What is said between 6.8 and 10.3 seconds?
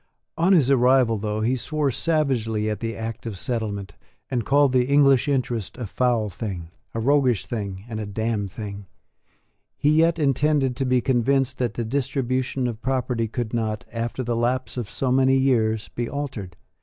a roguish thing, and a damned thing, he yet